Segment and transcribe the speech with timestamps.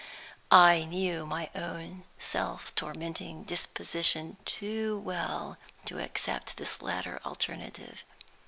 [0.49, 8.01] I knew my own self tormenting disposition too well to accept this latter alternative.